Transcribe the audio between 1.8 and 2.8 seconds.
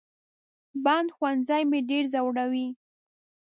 ډېر زوروي